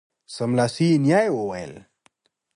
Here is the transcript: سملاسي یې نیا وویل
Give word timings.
سملاسي 0.35 0.87
یې 0.91 0.97
نیا 1.03 1.21
وویل 1.33 1.73